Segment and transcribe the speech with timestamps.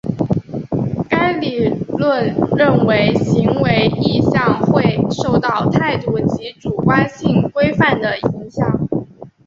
[1.07, 8.67] 该理论认为行为意向会受到态度及主观性规范的影响。